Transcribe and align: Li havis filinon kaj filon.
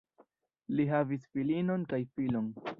Li 0.79 0.87
havis 0.93 1.29
filinon 1.37 1.87
kaj 1.95 2.03
filon. 2.17 2.53